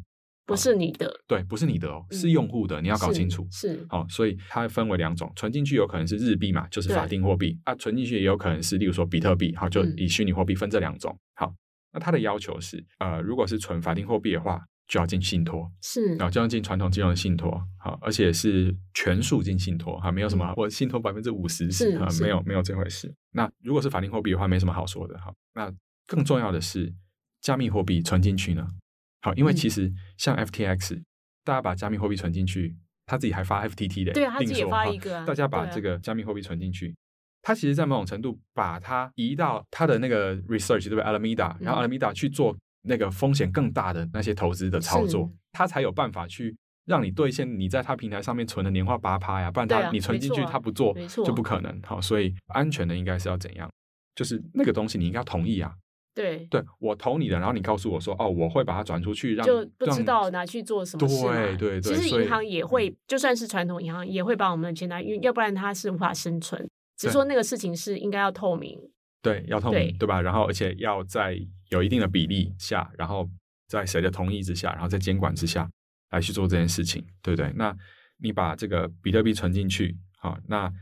[0.46, 3.46] 不是你的，对，不是你的哦，是用户的，你要搞清楚。
[3.52, 11.14] 是，好，所以它分为两种，存进去有可能是日币嘛，就是法定货币啊，存进去也有可能是，例如说比特币，好，就以虚拟货币分这两种。
[11.34, 11.52] 好，
[11.92, 14.58] 那它的要求是，呃，如果是存法定货币的话。
[14.90, 23.14] 就要进信托，是，然后就要进传统金融的信托，好，而且是全数进信托，哈，没有什么，嗯、我信托百分之五十是啊，没有没有这回事。
[23.30, 25.32] 那如果是法定货币的话，没什么好说的，哈。
[25.54, 25.72] 那
[26.08, 26.92] 更重要的是，
[27.40, 28.66] 加密货币存进去呢，
[29.22, 31.04] 好，因为其实像 FTX，、嗯、
[31.44, 32.74] 大家把加密货币存进去，
[33.06, 36.92] 他自己还发 FTT 的，对啊，他自己也发一个、啊，大家把这个加密货币存进去，
[37.42, 42.56] 他其实，在某种程度把它移到他的那个 research 对不对？Alameda，然后 Alameda 去做。
[42.82, 51.80] 那个风险更大的那些投资的操作，他才有办法去让你兑现你在他平台上面存的年化八趴呀，不然他、啊、你存进去他不做就不可能。
[51.82, 53.70] 好，所以安全的应该是要怎样？
[54.14, 55.72] 就是那个东西你应该要同意啊。
[56.12, 61.22] 对，对我投你的，然后你告诉我说哦，我会把它转出去，让就不知道拿去做什么事。
[61.22, 66.68] 对对对，其实银行也会，就算是传统银行也会把我们的钱拿，因为要不然它是无法生存。
[66.96, 68.76] 只是说那个事情是应该要透明。
[69.22, 70.20] 对，要透明，对，对吧？
[70.20, 73.28] 然后而且要在有一定的比例下，然后
[73.68, 75.68] 在谁的同意之下，然后在监管之下
[76.10, 77.52] 来去做这件事情，对不对？
[77.54, 77.76] 那
[78.18, 80.72] 你把这个比特币存进去，好，那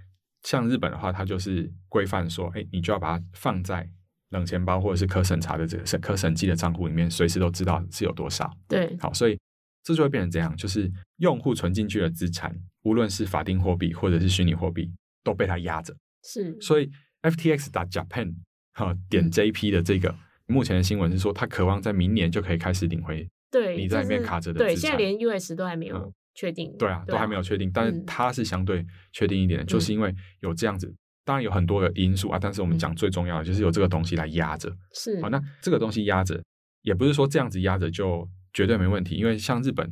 [0.42, 3.88] 像日本的话，它就是规范说，哎，你就要把它放在
[4.30, 8.50] 冷钱包或者是可审查的这个审可审计的账户里面，随时都知道是有多少。
[8.68, 9.38] 对，好，所以
[9.82, 14.92] 这就会变成这样，就是用户存进去的资产，无论是法定货币或者是虚拟货币，
[15.24, 15.94] 都被它压着。
[16.22, 16.90] 是，所以
[17.30, 18.34] FTX 打 Japan
[18.74, 24.58] 哈点 JP 的这个、嗯、目前的新闻是说，他渴望在明年就可以开始领回对你在里面卡着的。
[24.58, 26.78] 对，现在连 US 都还没有确定、嗯。
[26.78, 30.94] 对啊，都还没有确定，但是它是相对确定一点的，嗯、就是因为有这样子。
[31.24, 34.74] 当然有很多的因素啊，但是我们讲最重要的就是有这个东西来压着。
[34.94, 36.42] 是，好，那这个东西压着，
[36.80, 39.86] 也不是说这样子压着就绝对没问题，因为像日本，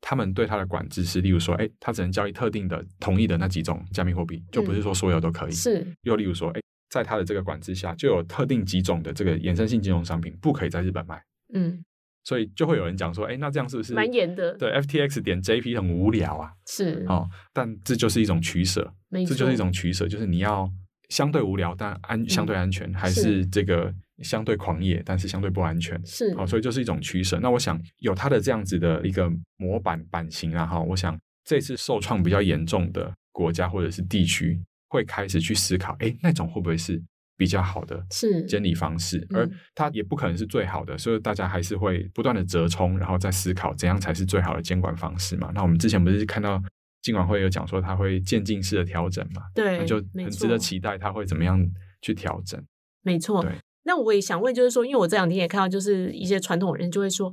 [0.00, 5.52] 他们对它的管制是，例如说，哎，它只能交易特定的同意的那几种加密货币，就不是说所有都可以。
[5.52, 11.22] 是，又例如说，哎，在它的这个管制下，就有特定几种的这个衍生性金融商品不可以在日本卖。
[11.54, 11.84] 嗯。
[12.24, 14.52] 所以就会有人讲说，哎，那这样是不是蛮严的？
[14.54, 16.50] 对，FTX 点 JP 很无聊啊。
[16.66, 20.68] 是，哦，但这就是一种取舍，这就是一种取舍，就是你要
[21.08, 23.92] 相对无聊但安相对安全，嗯、还是这个
[24.22, 26.00] 相对狂野但是相对不安全？
[26.04, 27.38] 是，好、哦，所以就是一种取舍。
[27.40, 37.02] 那我想有它的这样子的一个模板版型啊，哈，我想这次受创比较严重的国家或者是地区会开始去思考，哎，那种会不会是？
[37.38, 45.52] 比较好的是监理方式，而它也不可能是最好的，嗯，所以大家还是会不断的折冲，然后再思考怎样才是最好的监管方式嘛。
[45.54, 46.58] 那我们之前不是看到
[47.06, 49.42] 金管会有讲说它会渐进式的调整嘛？
[49.54, 51.64] 对，那就很值得期待它会怎么样
[52.02, 52.60] 去调整。
[53.02, 53.52] 没错，对。
[53.84, 57.32] 那我也想问，就是说，因为我这两天也看到，就是一些传统人就会说，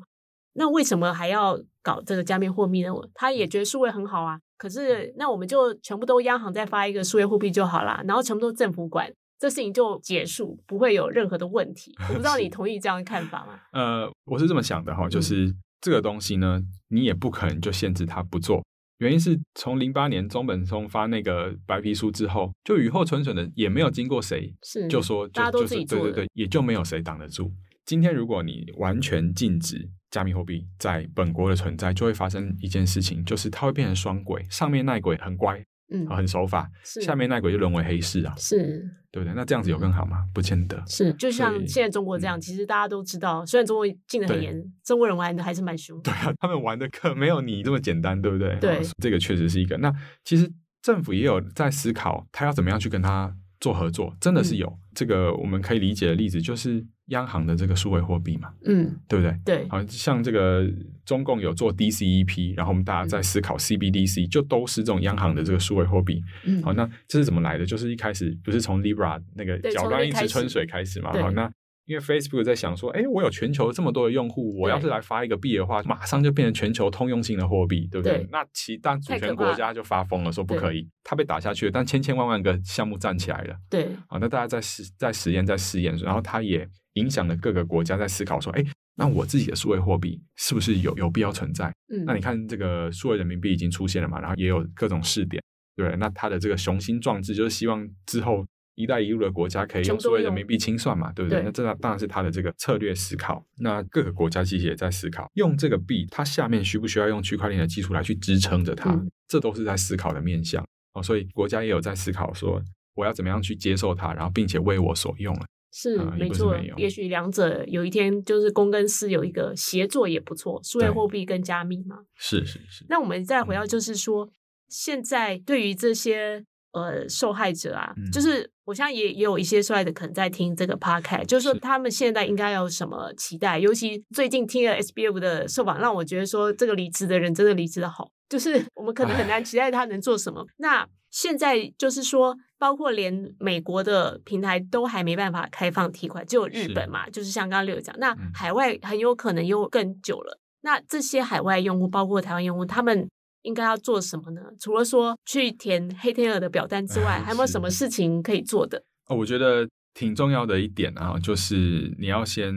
[0.53, 2.89] 那为什么还要搞这个加密货币呢？
[3.15, 9.11] 他也觉得数位很好啊，可是那我们就全部都央行再发一个数位货币就好啦，然后全部都政府管。
[9.39, 11.93] 这事情就结束，不会有任何的问题。
[12.07, 13.59] 我不知道你同意这样的看法吗？
[13.73, 18.63] 呃，我是这么想的哈，就是这个东西呢，你也不可能就限制他不做。
[19.03, 27.51] 原因是从零八年中本聪发那个白皮书之后，就雨后春笋的也没有经过谁，是就说就大家都自己做，对对对，也就没有谁挡得住。
[27.85, 35.61] 今天如果你完全禁止加密货币在本国的存在，就会发生一件事情，就是它会变成双轨，上面那轨很乖。
[35.93, 39.33] 嗯，很守法，下面那鬼就沦为黑市啊，是，对不对？
[39.35, 40.25] 那这样子有更好吗？
[40.33, 40.83] 不见得。
[40.87, 45.97] 是，就像现在中国这样，其实大家都知道，虽然中国禁得很严，中国人玩的还是蛮凶。
[46.01, 48.57] 对啊，他们玩的可没有你这么简单，对不对？
[48.59, 49.77] 对，这个确实是一个。
[49.77, 49.93] 那
[50.25, 50.51] 其实
[50.81, 54.77] 政府也有在思考，他要怎么样去跟他做合作，真的是有。
[54.95, 56.85] 这个我们可以理解的例子就是。
[57.07, 59.37] 央行的这个数位货币嘛，嗯，对不对？
[59.43, 60.65] 对，好像这个
[61.05, 66.21] 中共有做 DCEP，然后我们大家在思考 CBDC，、嗯、就都是这种央行的这个数位货币。
[66.45, 67.65] 嗯，好，那这是怎么来的？
[67.65, 71.11] 就是一开始不是从 Libra 那个搅乱一池春水开始嘛？
[71.11, 71.51] 好，那
[71.85, 78.19] 因为 Facebook 在想说，哎，我有全球这么多的用户，我要是来发一个币的话，马上就变成全球通用性的货币，对不对？
[78.19, 81.71] 对，那其他主权国家就发疯了，说不可以，它被打下去了。
[81.71, 86.69] 但千千万万个项目站起来了，对，啊，那大家在实在实验在试验，然后它也。
[86.93, 91.73] 影响了各个国家在思考说，哎，那我自己的数位货币是不是有有必要存在？
[91.91, 95.41] 嗯，那你看这个数位人民币已经出现了嘛，然后也有各种试点，
[95.75, 101.39] 对，那它的这个雄心壮志就是希望之后“一带一路”的国家可以用所谓人民币清算嘛，对不对？
[101.39, 103.45] 对，那这当然是它的这个策略思考。
[103.59, 108.91] 那各个国家其实也在思考，用这个币，它下面需不需要用区块链的技术来去支撑着它？
[108.91, 111.03] 嗯，这都是在思考的面向哦。
[111.03, 112.61] 所以国家也有在思考说，
[112.95, 115.45] 我要怎么样去接受它，然后并且为我所用了。
[115.75, 121.97] 是没错，嗯，也许两者有一天就是公跟私有一个协作也不错，数位货币跟加密嘛。
[122.15, 122.85] 是是是。
[122.89, 124.31] 那我们再回到，就是说，嗯、
[124.69, 133.57] 现在对于这些呃受害者啊，嗯、就是我相信也也有一些受害者可能在听这个 podcast，就是说他们现在应该有什么期待？
[133.57, 140.45] 尤其最近听了 SBF 的受访，让我觉得说这个离职的人真的离职的好，就是 我们可能很难期待他能做什么。
[140.57, 142.35] 那现在就是说。
[142.59, 150.39] 包括连美国的平台都还没办法开放提款，只有日本嘛，是就是像刚刚六讲，那海外很有可能又更久了。
[150.39, 153.05] 嗯、那这些海外用户，包括台湾用户，他们
[153.43, 154.41] 应该要做什么呢？
[154.59, 158.83] 除了说去填黑天鹅的表单之外，还有没有什么事情可以做的？
[159.07, 162.53] 哦，我觉得挺重要的一点啊，就是你要先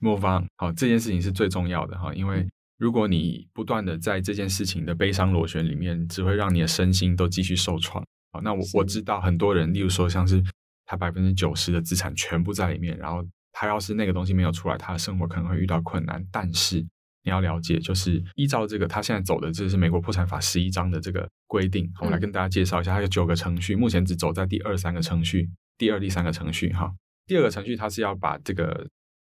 [0.00, 2.46] move on，好，这件事情是最重要的哈，因为
[2.78, 8.04] 如果你不断的在这件事情的悲伤螺旋里面，只会让你的身心都继续受创。
[8.32, 10.42] 好，那我我知道很多人，例如说像是
[10.86, 16.24] 他百分之九十的资产全部在里面，然后他要是那个东西没有出来，他的生活可能会遇到困难。
[16.30, 16.86] 但是
[17.22, 21.90] 你要了解，就是依照这个他现在走的，这是美国破产法十一章的这个规定。
[22.00, 26.72] 我来跟大家介绍一下，它有九个程序，目前只走在第二三个程序，第二、第三个程序。
[26.72, 26.92] 哈，
[27.26, 28.88] 第二个程序它是要把这个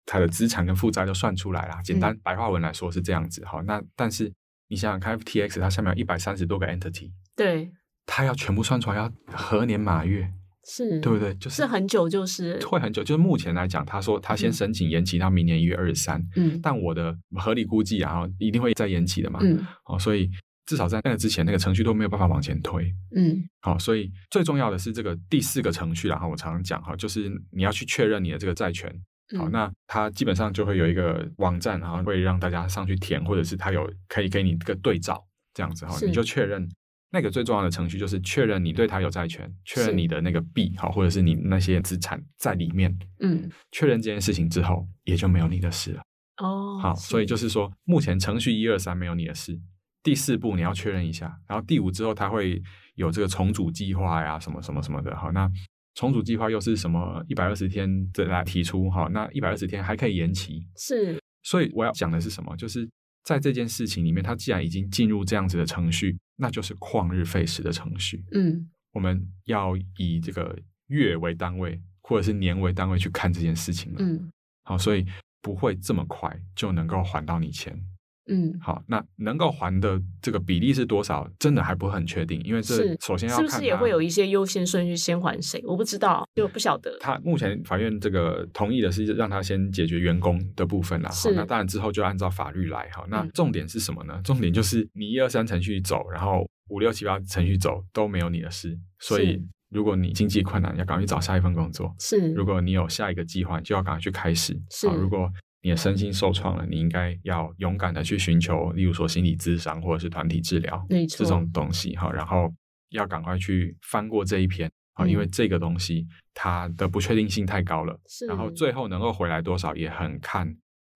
[0.05, 1.81] 它的资产跟负债都算出来啦。
[1.81, 3.43] 简单白话文来说是这样子。
[3.45, 4.31] 哈，那但是
[4.67, 7.71] 你想想看，FTX 它下面有一百三十多个 entity，对。
[8.09, 10.31] 它要全部算出来，要何年马月？
[10.67, 11.33] 是对不对？
[11.35, 13.03] 就是很久，就是会很久。
[13.03, 20.29] 就是目前来讲，他说他先申请延期到明年一月二十三，嗯，但我的合理估计啊，一定会再延期的嘛，嗯，哦，所以
[20.65, 28.93] 至少在那个之前，那个程序都没有办法往前推，嗯，好，所以最重要的是这个第四个程序啦，哈，我常常讲哈，就是你要去确认你的这个债权。
[29.37, 35.21] 好，那它基本上就会有一个网站，然后会让大家上去填，或者是它有可以给你一个对照，
[35.53, 36.65] 这样子哈，你就确认
[37.11, 46.01] 那个最重要的程序就是确认你对他有债权，确认你的那个币好，或者是你那些资产在里面，嗯，确认这件事情之后，也就没有你的事了。
[46.37, 49.59] 哦，好，所以就是说，目前程序一二三没有你的事，
[50.03, 52.61] 第四步你要确认一下，然后第五之后它会
[52.95, 55.49] 有这个重组计划呀，什么什么什么的，好，那。
[55.95, 57.25] 重组计划又是什么？
[57.27, 60.63] 一百二十天再来提出哈，那一百二十天还可以延期。
[60.75, 62.55] 是，所以我要讲的是什么？
[62.55, 62.87] 就是
[63.23, 68.23] 在这件事情里面，它既然已经进入这样子的程序，那就是旷日费时的程序。
[68.31, 73.97] 嗯，我们要以这个月为单位，或者是年为单位去看这件事情了。
[73.99, 74.31] 嗯，
[74.63, 75.05] 好，所以
[75.41, 77.77] 不会这么快就能够还到你钱。
[78.27, 81.29] 嗯，好，那能够还的这个比例是多少？
[81.39, 85.61] 真的还不是很确定，因为这首先要看是不是也会有一些优先顺序，先还谁？
[85.65, 86.97] 我不知道，就不晓得。
[86.99, 91.09] 他目前法院这个同意的是让他先解决员工的部分啦。
[91.09, 92.89] 好，那当然之后就按照法律来。
[92.89, 94.13] 哈，那重点是什么呢？
[94.17, 98.77] 嗯、重点就是你一二三程序走，然后五六七八程序走都没有你的事。
[98.99, 101.95] 所以如果你经济困难，要赶快去找下一份工作。
[101.99, 104.59] 是，如果你有下一个计划，就要赶快去开始。
[104.69, 105.31] 是，如果。
[105.61, 112.53] 你的身心受创了，你应该要勇敢的去寻求，例如说心理咨商或者是团体治疗，这种东西哈，然后
[112.89, 120.47] 要赶快去翻过这一篇啊，嗯，因为这个东西它的不确定性太高了，是，然后最后能够回来多少也很看，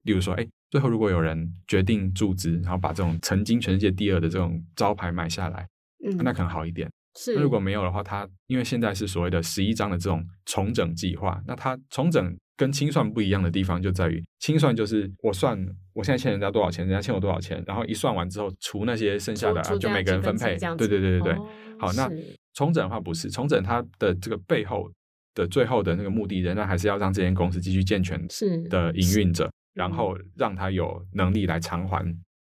[0.03, 5.67] 例如说，哎，最后如果有人决定注资，然后把这种曾经全世界第二的这种招牌买下来，
[6.05, 6.89] 嗯，那可能好一点。
[7.17, 12.37] 是，那如果没有的话，它因为现在是所谓的十一章的这种重整计划，那它重整。
[12.61, 15.57] 跟清算不一样的地方就在于，清算就是我算
[15.93, 20.55] 我现在欠人家多少钱，人家欠我多少钱，然后一算完之后除那些剩下的，就每个人分配。
[20.77, 21.33] 对对对对对。
[21.33, 21.47] 哦、
[21.79, 22.07] 好，那
[22.53, 24.87] 重整的话不是重整，它的这个背后
[25.33, 28.23] 的最后的那个目的，仍然还是要让这间公司继续健全
[28.69, 32.05] 的营运着，然后让他有能力来偿还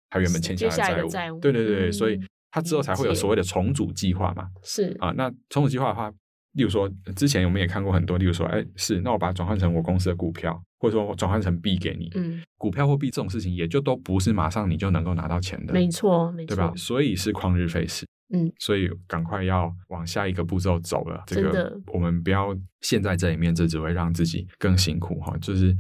[0.10, 1.08] 他原本欠下的债务。
[1.08, 2.20] 债务对对对，嗯、所以
[2.52, 4.50] 他之后才会有所谓的重组计划嘛。
[4.62, 6.12] 是啊，那重组计划的话。
[6.54, 16.74] 例如说，之前我们也看过很多，例如说，哎，是，那我把它转换成我公司的股票，或者说我转换成币给你，嗯，股票或币这种事情，也就都不是马上你就能够拿到钱的，没错，没错，对吧？
[16.76, 21.24] 所以是旷日费时，嗯，所以赶快要往下一个步骤走了。
[21.26, 25.34] 这个我们不要陷在这里面，这只会让自己更辛苦哈。
[25.38, 25.74] 就是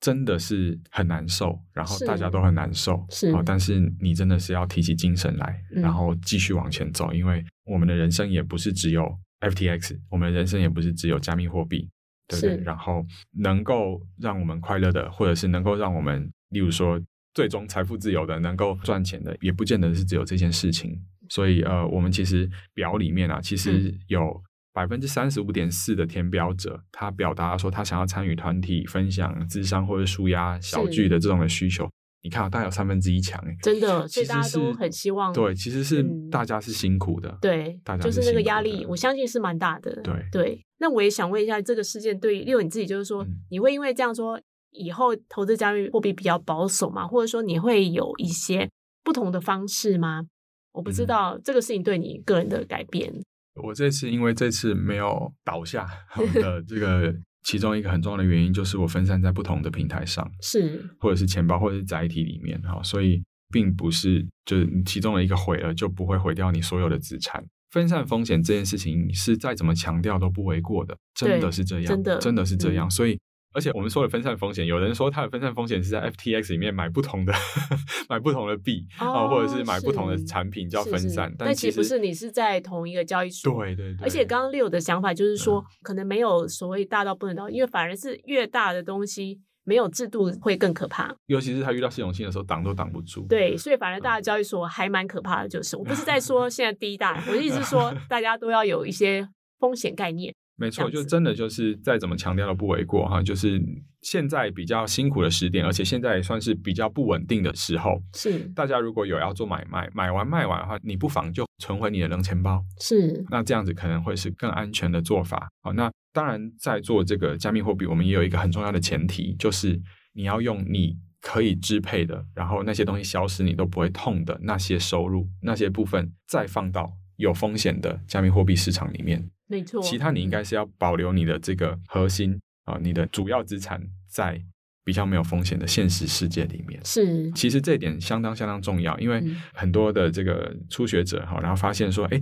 [0.00, 9.06] 真的是很难受，然后大家都很难受，是，但是你真的是要提起精神来，嗯，然后继续往前走，因为我们的人生也不是只有。
[9.50, 11.88] FTX，我们人生也不是只有加密货币，
[12.28, 12.56] 对不对？
[12.64, 13.04] 然后
[13.38, 17.00] 能够让我们快乐的，或者是能够让我们，例如说
[17.34, 21.00] 最终财富自由的，能够赚钱的，也不见得是只有这件事情。
[21.28, 31.88] 所以，呃，我们其实表里面啊，其实有百分之三十五点四的填表者，他表达说他想要参与团体分享、智商或者舒压小聚的这种的需求。
[32.24, 35.30] 你看，大概有三分之一强哎，真的，所以大家都很希望。
[35.34, 39.94] 对，其实是大家是辛苦的，嗯、对，大家就是那个压力，我相信是蛮大的。
[40.02, 47.06] 对对，那我也想问一下，这个事件对六你自己，就是说、嗯，你会因为这样说，以后投资加密货币比较保守吗？
[47.06, 48.70] 或者说你会有一些
[49.02, 50.24] 不同的方式吗？
[50.72, 53.12] 我不知道这个事情对你个人的改变。
[53.12, 53.22] 嗯、
[53.64, 55.86] 我这次因为这次没有倒下
[56.32, 57.14] 的这个。
[57.44, 67.44] 其中一个很重要的原因就是我分散在不同的平台上，是或者是钱包或者是载体里面哈，所以并不是就是其中的一个毁了就不会毁掉你所有的资产。
[67.70, 73.18] 分散风险这件事情是再怎么强调都不为过的，真的是这样，真的真的是这样，嗯、所以。
[73.54, 77.32] 而且我们说的分散风险，有人说它的分散风险是在 FTX 里面买不同的
[78.10, 83.52] 买不同的币啊、哦，或者是买不同的产品叫分散，是是但其实不是，你是在同一个交易所。
[83.64, 83.96] 对对对。
[84.02, 91.14] 而且刚刚 Leo 的想法就是说，嗯、可能没有所谓大到不能倒，因为反而是越大的东西没有制度会更可怕。
[91.26, 93.24] 尤其是他遇到系统性的时候，挡都挡不住。
[93.28, 99.28] 对，所以反而大的交易所还蛮可怕的，就是、嗯、我不是在 说现在第一大，我的意思是说大家都要有一些
[99.60, 100.34] 风险概念。
[100.56, 103.20] 没错，就真的就是再怎么强调都不为过哈。
[103.20, 103.60] 就是
[104.02, 108.00] 现在比较辛苦的时点，而且现在也算是比较不稳定的时候。
[108.14, 112.64] 是大家如果有要做买卖，买完卖完的话，你不妨就存回你的冷钱包。
[112.80, 115.48] 是，那这样子可能会是更安全的做法。
[115.60, 119.80] 好，那当然在做这个加密货币，我们也有一个很重要的前提，就是
[120.12, 129.28] 你要用你可以支配的，然后那些东西消失你都不会痛的那些收入，那些部分再放到有风险的加密货币市场里面。
[129.54, 134.40] 没错，其他你应该是要保留你的这个核心啊，你的主要资产在
[134.84, 136.80] 比较没有风险的现实世界里面。
[136.84, 142.16] 是，其实这一点相当相当重要，因为很多的这个初学者哈，然后发现说，哎，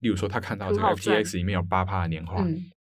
[0.00, 2.46] 例如说他看到这个 FTX 里面有八趴的年化。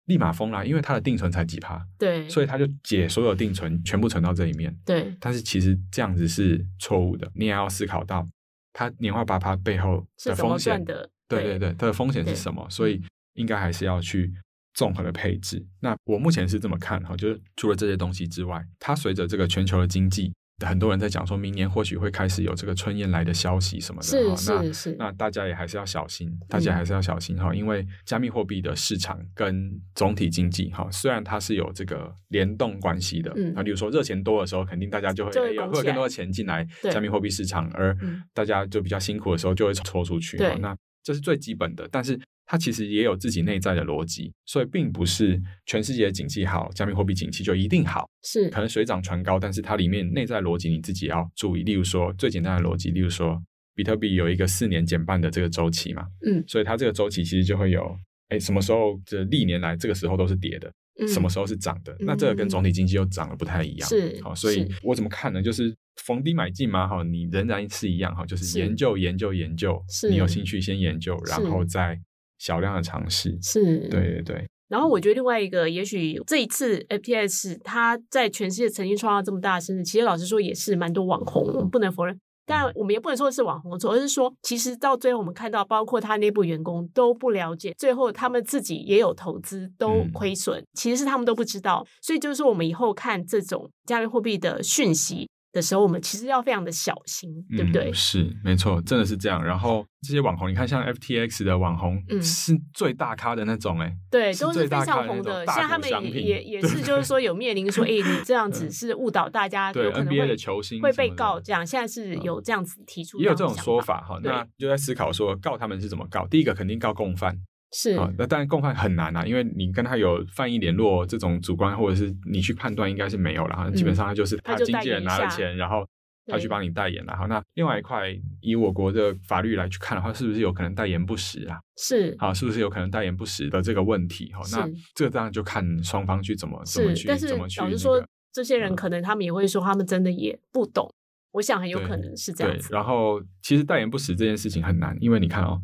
[0.08, 5.14] 立马疯了，因为他的定存才几趴，对，所以他就解所有定存全部存到这里面，对。
[5.20, 8.26] 但是其实这样子是错误的，你也要思考到
[8.72, 12.66] 他年化八趴背后的风险的，对对对，它的风险是什么？
[12.70, 13.02] 所以
[13.38, 14.30] 应该还是要去
[14.74, 15.64] 综合的配置。
[15.80, 20.32] 那我目前是这么看哈，就是除了这些东西之外，它随着这个全球的经济。
[20.66, 24.96] 很多人在讲说，明年或许会开始有这个春燕来的消息什么的，是是是。
[24.98, 37.96] 那大家也还是要小心，大家还是要小心哈，因为加密货币的市场跟总体经济哈，虽然它是有这个联动关系的，啊，比如说热钱多的时候，肯定大家就会有会有更多的钱进来加密货币市场，而
[38.34, 40.76] 大家就比较辛苦的时候就会抽出去，那
[41.08, 42.20] 这是最基本的，但是。
[42.50, 48.08] 它其实也有自己内在的逻辑，所以并不是全世界的景气好，加密货币景气就一定好。
[48.22, 51.62] 是可能水涨船高，但是它里面内在逻辑你自己要注意。
[51.62, 53.38] 例如说最简单的逻辑，例如说
[53.74, 57.94] 比特币有一个四年减半的这个周期嘛，嗯，所以它这个周期其实就会有，
[58.28, 60.72] 哎，什么时候这历年来这个时候都是跌的，嗯、
[61.06, 61.96] 什么时候是涨的？
[62.00, 63.88] 那这个跟总体经济又涨得不太一样。
[63.88, 65.42] 是好，所以我怎么看呢？
[65.42, 65.74] 就是
[66.04, 69.80] 逢低买进嘛，哈，你仍然是一样哈，就是研究研究研究，
[70.10, 72.00] 你有兴趣先研究，然后再。
[72.40, 74.46] 小量的尝试是，对对对。
[74.68, 82.16] 然后我觉得另外一个，也许这一次 FTS 它在全世界曾经创造这么大的声势，其实老实说也是蛮多网红，我们不能否认。
[82.48, 91.86] 但我们也不能说是网红的错，而是说其实到最后我们看到，包括他内部员工都不了解，最后他们自己也有投资都亏损，其实是他们都不知道。
[92.00, 97.90] 所以就是说，我们以后看这种加密货币的讯息的时候，我们其实要非常的小心，对不对？
[97.90, 99.42] 嗯、是，没错，真的是这样。
[99.42, 105.44] 然后这些网红，你看，像 FTX 的网红，嗯，是最大咖的那种，哎，对，都是非常红的。
[105.46, 111.40] 像他们也也也是，就是说有面临说， 哎，你这样子是误导大家，有可能会 NBA 的球星会被告。
[111.40, 114.20] 这样现在是有这样子提出，也有这种说法哈。
[114.22, 116.26] 那就在思考说，告他们是怎么告？
[116.26, 117.36] 第一个肯定告共犯。
[117.72, 123.56] 是啊，那当然共犯很难啊，因为你跟他有犯意联络这种主观，或者是你去判断，应该是没有了。
[123.66, 125.86] 嗯、基本上他就是他经纪人拿了钱，然后
[126.26, 127.14] 他去帮你代言了。
[127.14, 128.08] 好，那另外一块，
[128.40, 131.58] 以我国的法律来去看的话，是不是有可能代言不实啊？
[131.76, 134.32] 是啊，是不是有可能代言不实的这个问题？
[134.32, 137.60] 哈，那这个当然就看双方去怎么怎么去怎么去。
[137.60, 138.02] 但是老实说，
[138.32, 140.90] 这些人可能他们也会说，他们真的也不懂。
[141.32, 142.72] 我想很有可能是这样子。
[142.72, 145.60] 然后，其实代言不实这件事情很难，因为你看哦，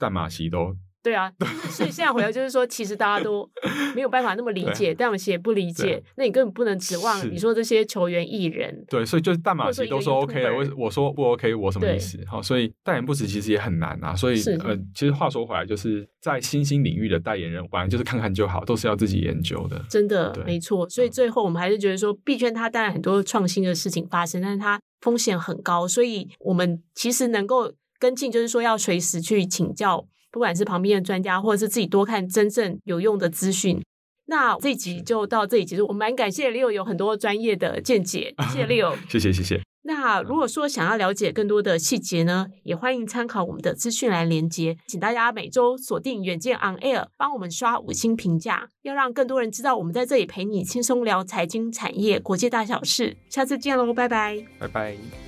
[0.00, 0.76] 淡马锡都。
[1.04, 1.30] 对啊，
[1.68, 3.46] 所以现在回来就是说，其实大家都
[3.94, 8.84] 没有办法那么理解，但我们也不理解，那你根本不能指望你说这些球员艺人。
[8.88, 12.18] 对，所以就是淡马锡都说 OK 了，我我说不 OK，我什么意思？
[12.26, 14.16] 好，所以代言不止其实也很难啊。
[14.16, 19.84] 所以呃，其实话说回来，就是在新兴领域的代言人，反正就是看看就好，都是要自己研究的。
[19.90, 20.88] 真的没错。
[20.88, 30.06] 所以最后我们还是觉得说，币圈它当然很多创新的事情发生，但是它风险很高，所以我们其实能够跟进，就是说要随时去请教。
[30.34, 33.80] 不管是旁边的专家，或者是自己多看真正有用的资讯，
[34.26, 35.86] 那这集就到这里结束。
[35.86, 39.60] 我蛮感谢 Leo 有很多专业的见解，谢谢 Leo，谢谢谢谢。
[39.82, 53.16] 那如果说想要了解更多的细节呢，也欢迎参考我们的资讯栏连接，请大家每周锁定远见 On Air，帮我们刷五星评价，要让更多人知道我们在这里陪你轻松聊财经、产业、国际大小事。
[53.30, 55.23] 下次见喽，拜拜，拜拜。